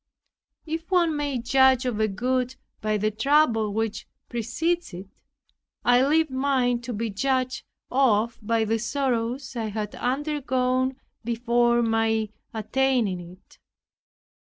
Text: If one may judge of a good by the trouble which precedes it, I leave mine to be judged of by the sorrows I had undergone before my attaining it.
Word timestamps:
If 0.65 0.89
one 0.89 1.15
may 1.15 1.37
judge 1.37 1.85
of 1.85 1.99
a 1.99 2.07
good 2.07 2.55
by 2.81 2.97
the 2.97 3.11
trouble 3.11 3.71
which 3.71 4.07
precedes 4.29 4.95
it, 4.95 5.21
I 5.85 6.03
leave 6.03 6.31
mine 6.31 6.81
to 6.81 6.91
be 6.91 7.11
judged 7.11 7.63
of 7.91 8.39
by 8.41 8.65
the 8.65 8.79
sorrows 8.79 9.55
I 9.55 9.65
had 9.67 9.93
undergone 9.93 10.95
before 11.23 11.83
my 11.83 12.29
attaining 12.51 13.19
it. 13.19 13.59